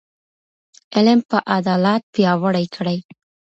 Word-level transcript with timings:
علم 0.95 1.19
به 1.29 1.37
عدالت 1.57 2.01
پیاوړی 2.13 2.65
کړي. 2.75 2.97